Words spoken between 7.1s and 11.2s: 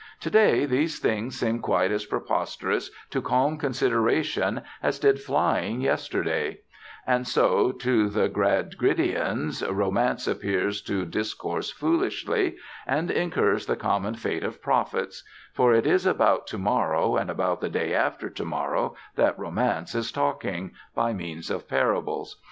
so, to the Gradgrindians, romance appears to